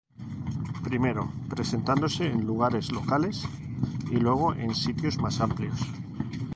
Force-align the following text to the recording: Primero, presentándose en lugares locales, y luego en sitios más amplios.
Primero, 0.83 1.31
presentándose 1.47 2.25
en 2.25 2.47
lugares 2.47 2.91
locales, 2.91 3.43
y 4.09 4.15
luego 4.15 4.51
en 4.55 4.73
sitios 4.73 5.19
más 5.19 5.39
amplios. 5.41 5.79